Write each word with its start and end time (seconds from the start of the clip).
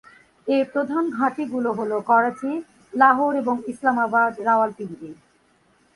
এর 0.47 0.63
প্রধান 0.73 1.03
ঘাঁটি 1.09 1.43
গুলো 1.45 1.71
হলো 1.73 1.97
করাচী, 2.09 2.51
লাহোর 2.93 3.33
এবং 3.35 3.55
ইসলামাবাদ/রাওয়ালপিন্ডি। 3.67 5.09